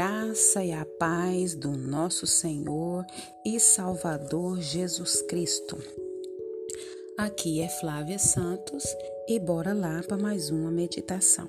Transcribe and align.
graça 0.00 0.64
e 0.64 0.72
a 0.72 0.86
paz 0.98 1.54
do 1.54 1.72
nosso 1.72 2.26
Senhor 2.26 3.04
e 3.44 3.60
Salvador 3.60 4.58
Jesus 4.58 5.20
Cristo. 5.20 5.76
Aqui 7.18 7.60
é 7.60 7.68
Flávia 7.68 8.18
Santos 8.18 8.82
e 9.28 9.38
bora 9.38 9.74
lá 9.74 10.02
para 10.02 10.16
mais 10.16 10.48
uma 10.48 10.70
meditação. 10.70 11.46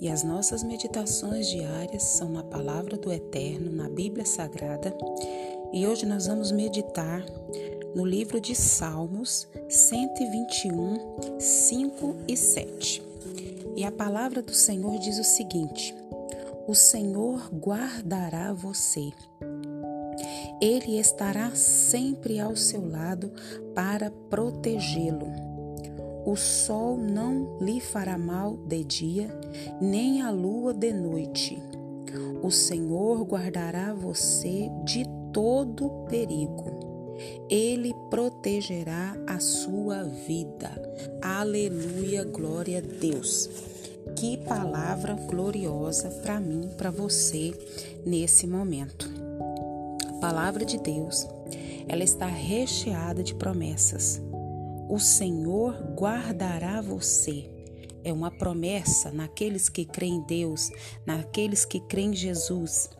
E 0.00 0.08
as 0.08 0.24
nossas 0.24 0.64
meditações 0.64 1.46
diárias 1.46 2.02
são 2.02 2.28
na 2.28 2.42
Palavra 2.42 2.96
do 2.96 3.12
Eterno, 3.12 3.70
na 3.70 3.88
Bíblia 3.88 4.26
Sagrada, 4.26 4.92
e 5.72 5.86
hoje 5.86 6.06
nós 6.06 6.26
vamos 6.26 6.50
meditar 6.50 7.24
no 7.94 8.04
livro 8.04 8.40
de 8.40 8.56
Salmos 8.56 9.46
121, 9.68 11.38
5 11.38 12.16
e 12.26 12.36
7. 12.36 13.00
E 13.76 13.84
a 13.84 13.92
palavra 13.92 14.42
do 14.42 14.52
Senhor 14.52 14.98
diz 14.98 15.20
o 15.20 15.24
seguinte: 15.24 15.94
o 16.66 16.74
Senhor 16.74 17.50
guardará 17.52 18.52
você. 18.52 19.12
Ele 20.60 20.98
estará 20.98 21.54
sempre 21.54 22.40
ao 22.40 22.56
seu 22.56 22.88
lado 22.88 23.30
para 23.74 24.10
protegê-lo. 24.30 25.26
O 26.24 26.36
sol 26.36 26.96
não 26.96 27.58
lhe 27.60 27.80
fará 27.80 28.16
mal 28.16 28.56
de 28.56 28.82
dia, 28.82 29.28
nem 29.80 30.22
a 30.22 30.30
lua 30.30 30.72
de 30.72 30.92
noite. 30.92 31.62
O 32.42 32.50
Senhor 32.50 33.24
guardará 33.24 33.92
você 33.92 34.70
de 34.84 35.04
todo 35.32 36.06
perigo. 36.08 36.84
Ele 37.50 37.92
protegerá 38.10 39.16
a 39.26 39.38
sua 39.38 40.02
vida. 40.04 40.70
Aleluia, 41.20 42.24
glória 42.24 42.78
a 42.78 42.80
Deus. 42.80 43.73
Que 44.16 44.36
palavra 44.38 45.14
gloriosa 45.14 46.08
para 46.22 46.38
mim, 46.40 46.70
para 46.76 46.90
você 46.90 47.52
nesse 48.06 48.46
momento. 48.46 49.10
A 50.08 50.12
palavra 50.20 50.64
de 50.64 50.78
Deus, 50.78 51.26
ela 51.88 52.04
está 52.04 52.26
recheada 52.26 53.22
de 53.22 53.34
promessas. 53.34 54.22
O 54.88 54.98
Senhor 54.98 55.74
guardará 55.96 56.80
você. 56.80 57.50
É 58.04 58.12
uma 58.12 58.30
promessa 58.30 59.10
naqueles 59.10 59.68
que 59.68 59.84
creem 59.84 60.16
em 60.16 60.26
Deus, 60.26 60.70
naqueles 61.06 61.64
que 61.64 61.80
creem 61.80 62.10
em 62.10 62.14
Jesus. 62.14 62.90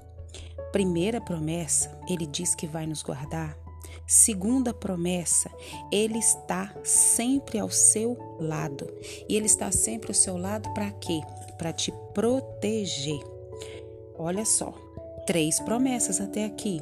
Primeira 0.72 1.20
promessa, 1.20 1.96
ele 2.08 2.26
diz 2.26 2.54
que 2.54 2.66
vai 2.66 2.86
nos 2.86 3.02
guardar. 3.02 3.63
Segunda 4.06 4.72
promessa, 4.72 5.50
Ele 5.90 6.18
está 6.18 6.74
sempre 6.82 7.58
ao 7.58 7.70
seu 7.70 8.16
lado. 8.38 8.86
E 9.28 9.36
Ele 9.36 9.46
está 9.46 9.70
sempre 9.72 10.08
ao 10.08 10.14
seu 10.14 10.36
lado 10.36 10.72
para 10.74 10.90
quê? 10.92 11.20
Para 11.58 11.72
te 11.72 11.92
proteger. 12.12 13.20
Olha 14.16 14.44
só, 14.44 14.72
três 15.26 15.58
promessas 15.60 16.20
até 16.20 16.44
aqui. 16.44 16.80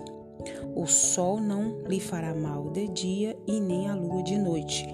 O 0.74 0.86
sol 0.86 1.40
não 1.40 1.82
lhe 1.86 2.00
fará 2.00 2.34
mal 2.34 2.70
de 2.70 2.88
dia 2.88 3.36
e 3.46 3.60
nem 3.60 3.88
a 3.88 3.94
lua 3.94 4.22
de 4.22 4.36
noite. 4.36 4.86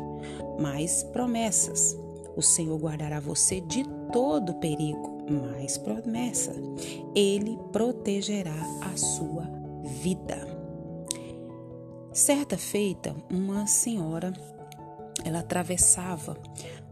Mais 0.59 1.03
promessas. 1.05 1.97
O 2.37 2.43
Senhor 2.43 2.79
guardará 2.79 3.19
você 3.19 3.61
de 3.61 3.85
todo 4.13 4.55
perigo. 4.55 5.19
Mais 5.29 5.79
promessa. 5.79 6.53
Ele 7.15 7.59
protegerá 7.73 8.55
a 8.93 8.97
sua 8.97 9.49
vida. 10.03 10.58
Certa 12.19 12.59
feita, 12.59 13.15
uma 13.31 13.65
senhora, 13.69 14.33
ela 15.25 15.39
atravessava 15.39 16.37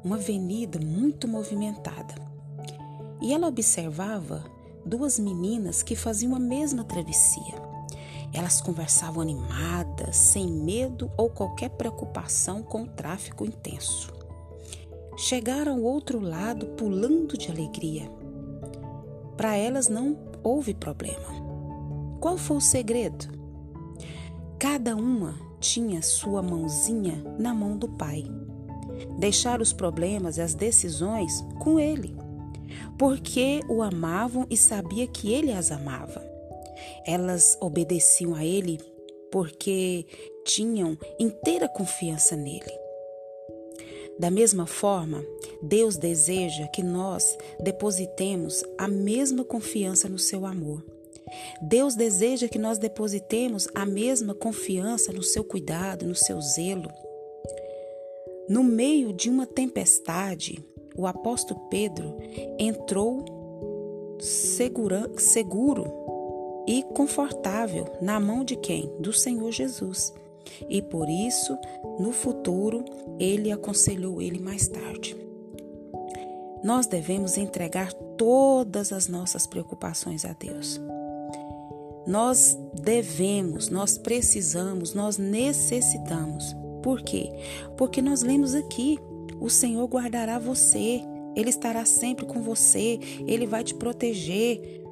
uma 0.05 0.15
avenida 0.15 0.79
muito 0.79 1.27
movimentada 1.27 2.15
e 3.21 3.35
ela 3.35 3.49
observava 3.49 4.45
duas 4.85 5.19
meninas 5.19 5.83
que 5.83 5.97
faziam 5.97 6.37
a 6.37 6.39
mesma 6.39 6.85
travessia. 6.85 7.57
Elas 8.33 8.61
conversavam 8.61 9.21
animadas, 9.21 10.15
sem 10.15 10.47
medo 10.47 11.11
ou 11.17 11.29
qualquer 11.29 11.71
preocupação 11.71 12.63
com 12.63 12.85
o 12.85 12.89
tráfego 12.89 13.45
intenso. 13.45 14.15
Chegaram 15.17 15.73
ao 15.73 15.83
outro 15.83 16.21
lado 16.21 16.67
pulando 16.77 17.37
de 17.37 17.51
alegria. 17.51 18.09
Para 19.37 19.57
elas 19.57 19.89
não 19.89 20.17
houve 20.45 20.73
problema. 20.73 21.35
Qual 22.21 22.39
foi 22.39 22.59
o 22.59 22.61
segredo? 22.61 23.36
Cada 24.59 24.97
uma 24.97 25.39
tinha 25.61 26.01
sua 26.01 26.43
mãozinha 26.43 27.23
na 27.39 27.53
mão 27.53 27.77
do 27.77 27.89
pai. 27.89 28.25
Deixar 29.19 29.61
os 29.61 29.73
problemas 29.73 30.39
e 30.39 30.41
as 30.41 30.55
decisões 30.55 31.45
com 31.59 31.79
ele, 31.79 32.17
porque 32.99 33.61
o 33.69 33.83
amavam 33.83 34.47
e 34.49 34.57
sabia 34.57 35.07
que 35.07 35.33
ele 35.33 35.53
as 35.53 35.71
amava. 35.71 36.25
Elas 37.07 37.57
obedeciam 37.61 38.35
a 38.35 38.45
ele 38.45 38.79
porque 39.31 40.07
tinham 40.45 40.97
inteira 41.19 41.69
confiança 41.69 42.35
nele. 42.37 42.73
Da 44.19 44.31
mesma 44.31 44.67
forma, 44.67 45.23
Deus 45.63 45.99
deseja 45.99 46.67
que 46.69 46.83
nós 46.83 47.37
depositemos 47.61 48.65
a 48.79 48.89
mesma 48.89 49.45
confiança 49.45 50.09
no 50.09 50.19
seu 50.19 50.47
amor. 50.47 50.83
Deus 51.61 51.95
deseja 51.95 52.49
que 52.49 52.59
nós 52.59 52.79
depositemos 52.79 53.69
a 53.75 53.85
mesma 53.85 54.35
confiança 54.35 55.13
no 55.13 55.23
seu 55.23 55.43
cuidado, 55.43 56.07
no 56.07 56.15
seu 56.15 56.41
zelo. 56.41 56.91
No 58.49 58.63
meio 58.63 59.13
de 59.13 59.29
uma 59.29 59.47
tempestade, 59.47 60.65
o 60.97 61.07
apóstolo 61.07 61.61
Pedro 61.69 62.17
entrou 62.59 63.25
segura, 64.21 65.11
seguro 65.19 65.93
e 66.67 66.83
confortável 66.95 67.87
na 68.01 68.19
mão 68.21 68.45
de 68.45 68.57
quem? 68.57 68.93
Do 69.01 69.13
Senhor 69.13 69.51
Jesus. 69.51 70.13
E 70.69 70.81
por 70.81 71.09
isso, 71.09 71.59
no 71.99 72.13
futuro, 72.13 72.85
ele 73.19 73.51
aconselhou 73.51 74.23
ele 74.23 74.39
mais 74.39 74.69
tarde. 74.69 75.17
Nós 76.63 76.87
devemos 76.87 77.37
entregar 77.37 77.93
todas 78.17 78.93
as 78.93 79.09
nossas 79.09 79.47
preocupações 79.47 80.25
a 80.25 80.33
Deus. 80.33 80.81
Nós 82.07 82.57
devemos, 82.73 83.69
nós 83.69 83.99
precisamos, 83.99 84.95
nós 84.95 85.19
necessitamos. 85.19 86.55
Por 86.83 87.03
quê? 87.03 87.33
Porque 87.77 88.01
nós 88.01 88.23
lemos 88.23 88.55
aqui: 88.55 88.99
o 89.41 89.51
Senhor 89.51 89.87
guardará 89.89 90.39
você, 90.39 91.03
Ele 91.35 91.51
estará 91.51 91.85
sempre 91.85 92.25
com 92.25 92.43
você, 92.43 93.01
Ele 93.27 93.47
vai 93.47 93.65
te 93.65 93.75
proteger, 93.75 94.85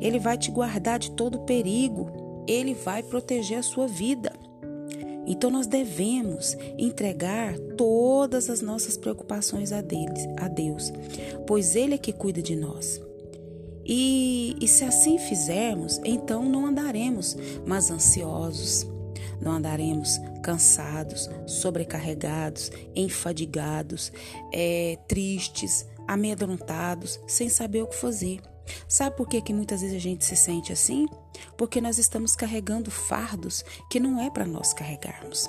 Ele 0.00 0.18
vai 0.18 0.38
te 0.38 0.50
guardar 0.50 0.98
de 0.98 1.10
todo 1.10 1.40
perigo, 1.40 2.44
Ele 2.46 2.72
vai 2.72 3.02
proteger 3.02 3.58
a 3.58 3.62
sua 3.62 3.86
vida. 3.86 4.32
Então 5.26 5.50
nós 5.50 5.66
devemos 5.66 6.56
entregar 6.78 7.58
todas 7.76 8.48
as 8.48 8.62
nossas 8.62 8.96
preocupações 8.96 9.72
a, 9.72 9.82
deles, 9.82 10.26
a 10.38 10.48
Deus, 10.48 10.90
pois 11.46 11.76
Ele 11.76 11.94
é 11.94 11.98
que 11.98 12.14
cuida 12.14 12.40
de 12.40 12.56
nós. 12.56 12.98
E, 13.88 14.54
e 14.60 14.68
se 14.68 14.84
assim 14.84 15.16
fizermos, 15.18 15.98
então 16.04 16.46
não 16.46 16.66
andaremos 16.66 17.34
mais 17.66 17.90
ansiosos, 17.90 18.86
não 19.40 19.52
andaremos 19.52 20.20
cansados, 20.42 21.30
sobrecarregados, 21.46 22.70
enfadigados, 22.94 24.12
é, 24.52 24.98
tristes, 25.08 25.86
amedrontados, 26.06 27.18
sem 27.26 27.48
saber 27.48 27.82
o 27.82 27.86
que 27.86 27.96
fazer. 27.96 28.42
Sabe 28.86 29.16
por 29.16 29.26
que, 29.26 29.40
que 29.40 29.54
muitas 29.54 29.80
vezes 29.80 29.96
a 29.96 30.00
gente 30.00 30.24
se 30.24 30.36
sente 30.36 30.70
assim? 30.70 31.06
Porque 31.56 31.80
nós 31.80 31.96
estamos 31.96 32.36
carregando 32.36 32.90
fardos 32.90 33.64
que 33.90 33.98
não 33.98 34.20
é 34.20 34.28
para 34.28 34.46
nós 34.46 34.74
carregarmos. 34.74 35.48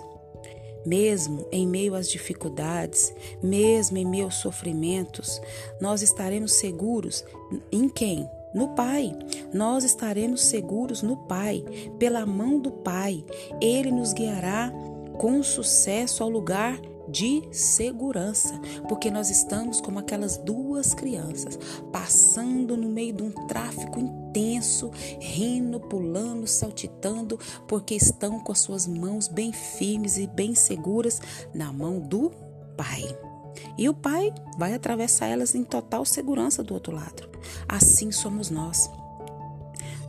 Mesmo 0.86 1.46
em 1.52 1.68
meio 1.68 1.96
às 1.96 2.10
dificuldades, 2.10 3.14
mesmo 3.42 3.98
em 3.98 4.06
meio 4.06 4.26
aos 4.26 4.36
sofrimentos, 4.36 5.42
nós 5.80 6.02
estaremos 6.02 6.54
seguros 6.54 7.24
em 7.72 7.90
quem? 7.90 8.30
No 8.54 8.70
Pai. 8.70 9.14
Nós 9.54 9.84
estaremos 9.84 10.42
seguros 10.42 11.02
no 11.04 11.16
Pai, 11.16 11.64
pela 12.00 12.26
mão 12.26 12.60
do 12.60 12.72
Pai. 12.72 13.24
Ele 13.62 13.92
nos 13.92 14.14
guiará 14.14 14.72
com 15.18 15.44
sucesso 15.44 16.24
ao 16.24 16.30
lugar 16.30 16.80
de 17.10 17.48
segurança, 17.52 18.60
porque 18.88 19.10
nós 19.12 19.30
estamos 19.30 19.82
como 19.82 20.00
aquelas 20.00 20.38
duas 20.38 20.94
crianças, 20.94 21.58
passando 21.92 22.78
no 22.78 22.90
meio 22.90 23.14
de 23.14 23.24
um 23.24 23.32
tráfico 23.48 24.00
intenso, 24.00 24.92
rindo, 25.20 25.80
pulando, 25.80 26.48
saltitando, 26.48 27.40
porque 27.68 27.96
estão 27.96 28.40
com 28.40 28.52
as 28.52 28.60
suas 28.60 28.88
mãos 28.88 29.28
bem 29.28 29.52
firmes 29.52 30.18
e 30.18 30.28
bem 30.28 30.56
seguras 30.56 31.22
na 31.54 31.72
mão 31.72 32.00
do 32.00 32.32
Pai. 32.78 33.04
E 33.78 33.90
o 33.90 33.94
Pai 33.94 34.34
vai 34.58 34.74
atravessar 34.74 35.28
elas 35.28 35.56
em 35.56 35.64
total 35.64 36.06
segurança 36.06 36.64
do 36.64 36.74
outro 36.74 36.94
lado. 36.94 37.30
Assim 37.68 38.12
somos 38.12 38.50
nós 38.50 38.90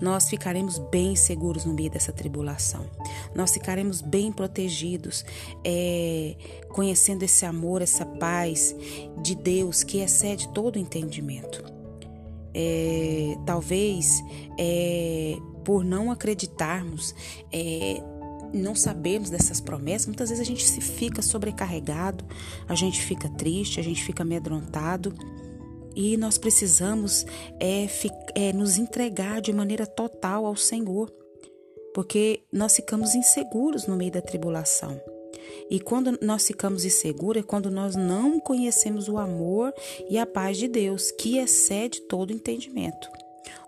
nós 0.00 0.28
ficaremos 0.28 0.78
bem 0.78 1.14
seguros 1.14 1.64
no 1.64 1.74
meio 1.74 1.90
dessa 1.90 2.12
tribulação. 2.12 2.86
Nós 3.34 3.52
ficaremos 3.52 4.00
bem 4.00 4.32
protegidos, 4.32 5.24
é, 5.64 6.36
conhecendo 6.70 7.22
esse 7.22 7.44
amor, 7.44 7.82
essa 7.82 8.06
paz 8.06 8.74
de 9.22 9.34
Deus 9.34 9.82
que 9.82 9.98
excede 9.98 10.48
todo 10.48 10.78
entendimento. 10.78 11.80
é, 12.54 13.36
talvez 13.46 14.22
é, 14.58 15.38
por 15.64 15.84
não 15.84 16.10
acreditarmos, 16.10 17.14
é, 17.52 18.02
não 18.52 18.74
sabemos 18.74 19.30
dessas 19.30 19.60
promessas, 19.60 20.06
muitas 20.06 20.30
vezes 20.30 20.42
a 20.42 20.46
gente 20.46 20.66
se 20.66 20.80
fica 20.80 21.22
sobrecarregado, 21.22 22.24
a 22.68 22.74
gente 22.74 23.00
fica 23.00 23.28
triste, 23.28 23.78
a 23.78 23.82
gente 23.82 24.02
fica 24.02 24.22
amedrontado 24.22 25.14
e 25.94 26.16
nós 26.16 26.38
precisamos 26.38 27.26
é, 27.58 27.86
é, 28.34 28.52
nos 28.52 28.78
entregar 28.78 29.40
de 29.40 29.52
maneira 29.52 29.86
total 29.86 30.46
ao 30.46 30.56
Senhor, 30.56 31.12
porque 31.94 32.42
nós 32.52 32.76
ficamos 32.76 33.14
inseguros 33.14 33.86
no 33.86 33.96
meio 33.96 34.12
da 34.12 34.22
tribulação. 34.22 35.00
E 35.68 35.80
quando 35.80 36.18
nós 36.20 36.46
ficamos 36.46 36.84
inseguros 36.84 37.42
é 37.42 37.46
quando 37.46 37.70
nós 37.70 37.94
não 37.94 38.40
conhecemos 38.40 39.08
o 39.08 39.18
amor 39.18 39.72
e 40.08 40.18
a 40.18 40.26
paz 40.26 40.56
de 40.56 40.68
Deus, 40.68 41.10
que 41.10 41.38
excede 41.38 42.00
todo 42.02 42.32
entendimento. 42.32 43.08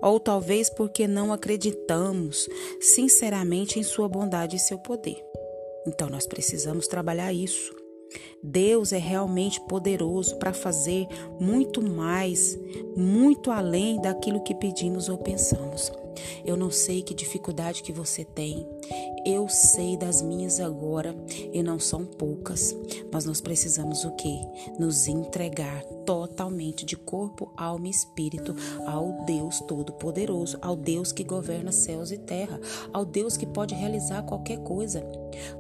Ou 0.01 0.19
talvez 0.19 0.69
porque 0.69 1.07
não 1.07 1.33
acreditamos 1.33 2.49
sinceramente 2.81 3.79
em 3.79 3.83
Sua 3.83 4.09
bondade 4.09 4.57
e 4.57 4.61
seu 4.61 4.79
poder. 4.79 5.25
Então 5.87 6.09
nós 6.09 6.27
precisamos 6.27 6.87
trabalhar 6.87 7.33
isso. 7.33 7.82
Deus 8.43 8.93
é 8.93 8.99
realmente 8.99 9.61
poderoso 9.61 10.37
para 10.37 10.53
fazer 10.53 11.07
muito 11.41 11.81
mais, 11.81 12.59
muito 12.97 13.51
além 13.51 14.01
daquilo 14.01 14.43
que 14.43 14.55
pedimos 14.55 15.09
ou 15.09 15.19
pensamos. 15.19 15.93
Eu 16.45 16.57
não 16.57 16.71
sei 16.71 17.03
que 17.03 17.15
dificuldade 17.15 17.83
que 17.83 17.93
você 17.93 18.25
tem. 18.25 18.67
Eu 19.25 19.49
sei 19.49 19.97
das 19.97 20.21
minhas 20.21 20.59
agora 20.59 21.15
e 21.53 21.63
não 21.63 21.79
são 21.79 22.05
poucas, 22.05 22.77
mas 23.13 23.25
nós 23.25 23.41
precisamos 23.41 24.05
o 24.05 24.11
quê? 24.13 24.41
Nos 24.79 25.07
entregar 25.07 25.85
totalmente 26.05 26.85
de 26.85 26.97
corpo, 26.97 27.53
alma 27.57 27.87
e 27.87 27.91
espírito 27.91 28.55
ao 28.85 29.25
Deus 29.25 29.61
Todo-Poderoso, 29.61 30.59
ao 30.61 30.75
Deus 30.75 31.13
que 31.13 31.23
governa 31.23 31.71
céus 31.71 32.11
e 32.11 32.19
terra, 32.19 32.61
ao 32.93 33.05
Deus 33.05 33.37
que 33.37 33.47
pode 33.47 33.75
realizar 33.75 34.23
qualquer 34.25 34.59
coisa. 34.59 35.01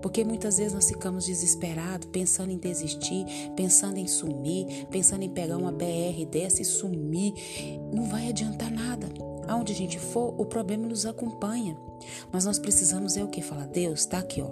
Porque 0.00 0.24
muitas 0.24 0.58
vezes 0.58 0.72
nós 0.72 0.88
ficamos 0.88 1.26
desesperados, 1.26 2.08
pensando 2.10 2.50
em 2.50 2.58
desistir, 2.58 3.24
pensando 3.56 3.98
em 3.98 4.08
sumir, 4.08 4.86
pensando 4.90 5.22
em 5.22 5.30
pegar 5.30 5.56
uma 5.56 5.72
BR 5.72 6.26
dessa 6.30 6.60
e 6.62 6.64
sumir. 6.64 7.32
Não 7.92 8.04
vai 8.06 8.28
adiantar 8.28 8.70
nada. 8.70 9.21
Aonde 9.52 9.74
a 9.74 9.76
gente 9.76 9.98
for, 9.98 10.34
o 10.40 10.46
problema 10.46 10.86
nos 10.86 11.04
acompanha. 11.04 11.76
Mas 12.32 12.46
nós 12.46 12.58
precisamos 12.58 13.18
é 13.18 13.22
o 13.22 13.28
que? 13.28 13.42
Falar, 13.42 13.66
Deus, 13.66 14.00
está 14.00 14.18
aqui, 14.18 14.40
ó. 14.40 14.50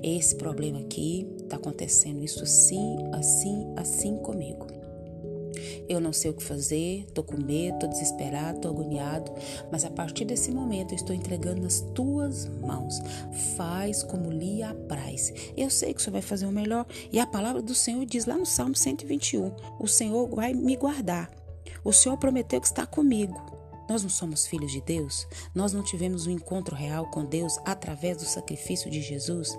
Esse 0.00 0.36
problema 0.36 0.78
aqui 0.78 1.26
está 1.40 1.56
acontecendo, 1.56 2.22
isso 2.22 2.44
assim, 2.44 2.96
assim, 3.12 3.66
assim 3.76 4.16
comigo. 4.18 4.68
Eu 5.88 6.00
não 6.00 6.12
sei 6.12 6.30
o 6.30 6.34
que 6.34 6.44
fazer, 6.44 7.06
tô 7.12 7.24
com 7.24 7.36
medo, 7.36 7.80
tô 7.80 7.88
desesperado, 7.88 8.60
tô 8.60 8.68
agoniado, 8.68 9.32
mas 9.72 9.84
a 9.84 9.90
partir 9.90 10.24
desse 10.24 10.52
momento 10.52 10.92
eu 10.92 10.96
estou 10.96 11.16
entregando 11.16 11.62
nas 11.62 11.80
tuas 11.92 12.46
mãos. 12.46 13.00
Faz 13.56 14.04
como 14.04 14.30
lhe 14.30 14.62
apraz. 14.62 15.34
Eu 15.56 15.70
sei 15.70 15.92
que 15.92 16.00
o 16.00 16.04
Senhor 16.04 16.12
vai 16.12 16.22
fazer 16.22 16.46
o 16.46 16.52
melhor. 16.52 16.86
E 17.10 17.18
a 17.18 17.26
palavra 17.26 17.60
do 17.60 17.74
Senhor 17.74 18.06
diz 18.06 18.26
lá 18.26 18.36
no 18.38 18.46
Salmo 18.46 18.76
121: 18.76 19.50
O 19.80 19.88
Senhor 19.88 20.28
vai 20.28 20.54
me 20.54 20.76
guardar. 20.76 21.28
O 21.82 21.92
Senhor 21.92 22.16
prometeu 22.16 22.60
que 22.60 22.68
está 22.68 22.86
comigo. 22.86 23.55
Nós 23.88 24.02
não 24.02 24.10
somos 24.10 24.46
filhos 24.46 24.72
de 24.72 24.80
Deus? 24.80 25.26
Nós 25.54 25.72
não 25.72 25.82
tivemos 25.82 26.26
um 26.26 26.30
encontro 26.30 26.74
real 26.74 27.10
com 27.10 27.24
Deus 27.24 27.58
através 27.64 28.16
do 28.18 28.24
sacrifício 28.24 28.90
de 28.90 29.00
Jesus? 29.00 29.56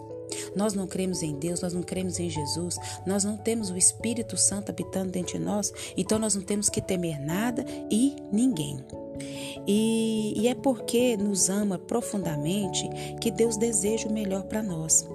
Nós 0.56 0.74
não 0.74 0.88
cremos 0.88 1.24
em 1.24 1.38
Deus, 1.38 1.62
nós 1.62 1.74
não 1.74 1.82
cremos 1.82 2.20
em 2.20 2.30
Jesus, 2.30 2.78
nós 3.06 3.24
não 3.24 3.38
temos 3.38 3.70
o 3.70 3.78
Espírito 3.78 4.36
Santo 4.38 4.70
habitando 4.70 5.12
dentro 5.12 5.38
de 5.38 5.44
nós, 5.44 5.72
então 5.96 6.20
nós 6.20 6.36
não 6.36 6.44
temos 6.44 6.70
que 6.70 6.82
temer 6.82 7.20
nada 7.20 7.66
e 7.90 8.16
ninguém. 8.32 8.84
E, 9.66 10.34
e 10.36 10.48
é 10.48 10.56
porque 10.56 11.18
nos 11.18 11.50
ama 11.50 11.80
profundamente 11.80 12.88
que 13.20 13.32
Deus 13.32 13.58
deseja 13.58 14.08
o 14.08 14.14
melhor 14.14 14.44
para 14.44 14.62
nós. 14.62 15.08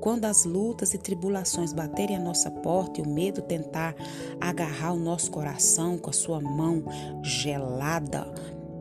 Quando 0.00 0.26
as 0.26 0.44
lutas 0.44 0.92
e 0.92 0.98
tribulações 0.98 1.72
baterem 1.72 2.16
a 2.16 2.20
nossa 2.20 2.50
porta 2.50 3.00
e 3.00 3.02
o 3.02 3.08
medo 3.08 3.42
tentar 3.42 3.94
agarrar 4.40 4.92
o 4.92 4.98
nosso 4.98 5.30
coração 5.30 5.96
com 5.96 6.10
a 6.10 6.12
sua 6.12 6.40
mão 6.40 6.84
gelada, 7.22 8.26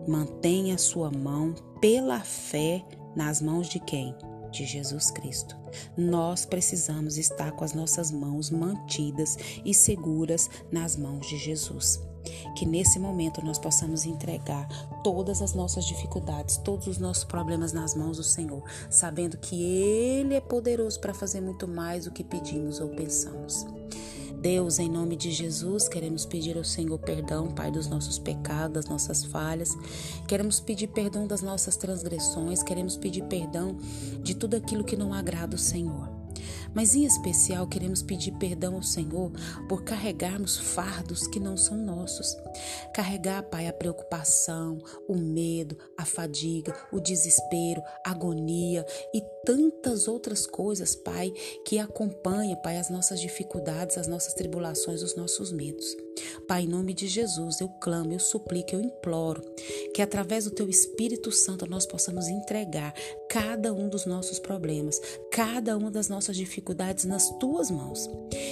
mantenha 0.07 0.77
sua 0.77 1.09
mão 1.11 1.53
pela 1.79 2.19
fé 2.21 2.83
nas 3.15 3.41
mãos 3.41 3.67
de 3.67 3.79
quem? 3.79 4.15
De 4.51 4.65
Jesus 4.65 5.09
Cristo. 5.11 5.55
Nós 5.97 6.45
precisamos 6.45 7.17
estar 7.17 7.51
com 7.53 7.63
as 7.63 7.73
nossas 7.73 8.11
mãos 8.11 8.50
mantidas 8.50 9.38
e 9.65 9.73
seguras 9.73 10.50
nas 10.71 10.95
mãos 10.95 11.27
de 11.27 11.38
Jesus. 11.38 12.00
Que 12.55 12.65
nesse 12.65 13.00
momento 13.00 13.44
nós 13.44 13.59
possamos 13.59 14.05
entregar 14.05 14.67
todas 15.03 15.41
as 15.41 15.53
nossas 15.53 15.85
dificuldades, 15.85 16.57
todos 16.57 16.88
os 16.88 16.97
nossos 16.97 17.23
problemas 17.23 17.73
nas 17.73 17.95
mãos 17.95 18.17
do 18.17 18.23
Senhor, 18.23 18.63
sabendo 18.89 19.38
que 19.38 19.61
Ele 19.61 20.35
é 20.35 20.41
poderoso 20.41 21.00
para 21.00 21.13
fazer 21.13 21.41
muito 21.41 21.67
mais 21.67 22.05
do 22.05 22.11
que 22.11 22.23
pedimos 22.23 22.79
ou 22.79 22.89
pensamos. 22.89 23.65
Deus, 24.44 24.78
em 24.78 24.90
nome 24.90 25.16
de 25.16 25.31
Jesus, 25.31 25.88
queremos 25.88 26.25
pedir 26.25 26.57
ao 26.57 26.66
Senhor 26.66 27.00
perdão, 27.00 27.48
Pai, 27.48 27.72
dos 27.72 27.88
nossos 27.88 28.19
pecados, 28.19 28.74
das 28.74 28.86
nossas 28.88 29.24
falhas. 29.24 29.69
Queremos 30.28 30.60
pedir 30.60 30.88
perdão 30.88 31.25
das 31.25 31.42
nossas 31.42 31.78
transgressões, 31.78 32.62
queremos 32.62 32.98
pedir 32.98 33.24
perdão 33.24 33.78
de 34.22 34.36
tudo 34.36 34.57
aquilo 34.57 34.84
que 34.84 34.98
não 34.98 35.13
agrada 35.13 35.56
o 35.56 35.57
Senhor. 35.57 36.23
Mas 36.74 36.95
em 36.95 37.06
especial 37.06 37.68
queremos 37.68 38.01
pedir 38.01 38.31
perdão 38.33 38.75
ao 38.75 38.83
Senhor 38.83 39.31
por 39.68 39.83
carregarmos 39.83 40.57
fardos 40.57 41.27
que 41.27 41.39
não 41.39 41.56
são 41.56 41.77
nossos. 41.77 42.35
Carregar, 42.94 43.44
Pai, 43.44 43.68
a 43.68 43.74
preocupação, 43.74 44.80
o 45.07 45.15
medo, 45.15 45.77
a 45.97 46.06
fadiga, 46.06 46.75
o 46.91 47.00
desespero, 47.00 47.81
a 48.06 48.12
agonia 48.12 48.85
e 49.13 49.21
tantas 49.45 50.07
outras 50.07 50.45
coisas, 50.45 50.95
Pai, 50.95 51.31
que 51.65 51.80
acompanham, 51.80 52.56
Pai, 52.62 52.77
as 52.77 52.89
nossas 52.89 53.19
dificuldades, 53.19 53.97
as 53.97 54.07
nossas 54.07 54.33
tribulações, 54.33 55.01
os 55.01 55.15
nossos 55.15 55.51
medos. 55.51 55.95
Pai, 56.47 56.63
em 56.63 56.68
nome 56.68 56.94
de 56.94 57.07
Jesus, 57.07 57.59
eu 57.59 57.68
clamo, 57.68 58.13
eu 58.13 58.19
suplico, 58.19 58.75
eu 58.75 58.81
imploro 58.81 59.41
que 59.94 60.01
através 60.01 60.45
do 60.45 60.51
Teu 60.51 60.69
Espírito 60.69 61.31
Santo 61.31 61.68
nós 61.68 61.86
possamos 61.86 62.27
entregar 62.27 62.94
cada 63.29 63.74
um 63.74 63.89
dos 63.89 64.06
nossos 64.06 64.39
problemas, 64.39 65.00
cada 65.33 65.75
uma 65.75 65.89
das 65.89 66.09
nossas 66.09 66.38
dificuldades 66.38 67.06
nas 67.06 67.31
Tuas 67.39 67.71
mãos, 67.71 68.07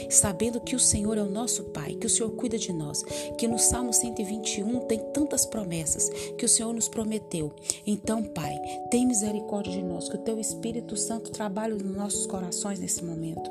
sabendo 0.10 0.60
que 0.60 0.75
o 0.75 0.80
Senhor 0.80 1.16
é 1.16 1.22
o 1.22 1.30
nosso 1.30 1.66
Pai, 1.66 1.94
que 1.94 2.07
o 2.07 2.10
Senhor 2.10 2.32
cuida 2.32 2.58
de 2.58 2.74
nós, 2.74 3.03
que 3.38 3.48
no 3.48 3.60
Salmo 3.60 3.94
121 3.94 4.79
tem 4.88 4.98
tantas 5.13 5.46
promessas 5.46 6.10
que 6.36 6.44
o 6.44 6.50
Senhor 6.50 6.74
nos 6.74 6.89
prometeu. 6.89 7.53
Então, 7.86 8.24
Pai, 8.24 8.60
tem 8.89 9.06
misericórdia 9.06 9.72
de 9.74 9.84
nós, 9.84 10.10
que 10.10 10.15
o 10.15 10.22
Teu 10.22 10.39
Espírito 10.39 10.98
Santo 10.98 11.29
trabalhe 11.29 11.75
nos 11.75 11.96
nossos 11.96 12.25
corações 12.25 12.79
nesse 12.79 13.06
momento, 13.06 13.48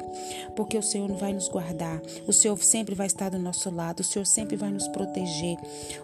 porque 0.57 0.76
o 0.76 0.83
Senhor 0.83 1.12
vai 1.14 1.33
nos 1.33 1.49
guardar, 1.49 2.02
o 2.26 2.33
Senhor 2.33 2.61
sempre 2.61 2.97
vai 2.97 3.07
estar 3.07 3.28
do 3.28 3.38
nosso 3.38 3.71
lado, 3.71 4.00
o 4.00 4.05
Senhor 4.05 4.25
sempre 4.25 4.57
vai 4.57 4.73
nos 4.73 4.88
proteger, 4.88 5.57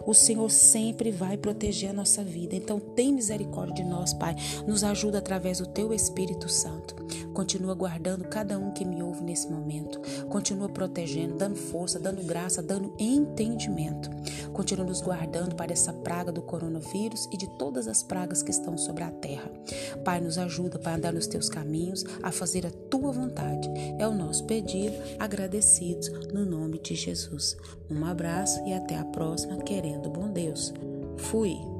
o 0.05 0.13
Senhor 0.13 0.49
sempre 0.49 1.11
vai 1.11 1.35
proteger 1.35 1.89
a 1.89 1.93
nossa 1.93 2.23
vida. 2.23 2.55
Então, 2.55 2.79
tem 2.79 3.11
misericórdia 3.11 3.83
de 3.83 3.83
nós, 3.83 4.13
Pai, 4.13 4.33
nos 4.65 4.81
ajuda 4.81 5.17
através 5.17 5.57
do 5.57 5.65
Teu 5.65 5.93
Espírito 5.93 6.47
Santo. 6.47 7.16
Continua 7.33 7.73
guardando 7.73 8.25
cada 8.25 8.57
um 8.57 8.71
que 8.71 8.85
me 8.85 9.01
ouve 9.01 9.23
nesse 9.23 9.49
momento. 9.49 9.99
Continua 10.27 10.69
protegendo, 10.69 11.35
dando 11.35 11.55
força, 11.55 11.99
dando 11.99 12.23
graça, 12.23 12.61
dando 12.61 12.93
entendimento. 12.99 14.09
Continua 14.53 14.85
nos 14.85 15.01
guardando 15.01 15.55
para 15.55 15.71
essa 15.71 15.93
praga 15.93 16.31
do 16.31 16.41
coronavírus 16.41 17.27
e 17.31 17.37
de 17.37 17.47
todas 17.57 17.87
as 17.87 18.01
pragas 18.01 18.41
que 18.41 18.51
estão 18.51 18.77
sobre 18.77 19.03
a 19.03 19.11
terra. 19.11 19.51
Pai, 20.03 20.19
nos 20.19 20.37
ajuda 20.37 20.79
para 20.79 20.95
andar 20.95 21.13
nos 21.13 21.27
teus 21.27 21.49
caminhos, 21.49 22.03
a 22.23 22.31
fazer 22.31 22.65
a 22.65 22.71
tua 22.71 23.11
vontade. 23.11 23.69
É 23.99 24.07
o 24.07 24.13
nosso 24.13 24.45
pedido, 24.45 24.95
agradecidos 25.19 26.09
no 26.33 26.45
nome 26.45 26.79
de 26.79 26.95
Jesus. 26.95 27.55
Um 27.89 28.05
abraço 28.05 28.59
e 28.65 28.73
até 28.73 28.97
a 28.97 29.05
próxima, 29.05 29.57
querendo 29.57 30.09
bom 30.09 30.31
Deus. 30.31 30.73
Fui. 31.17 31.76